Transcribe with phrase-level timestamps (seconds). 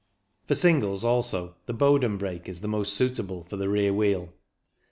[0.47, 4.29] For singles also the Bowden brake is the most suitable for the rear wheel.